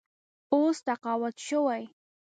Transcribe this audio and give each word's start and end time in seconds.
اوس 0.53 0.77
تقاعد 0.87 1.35
شوی. 1.47 1.81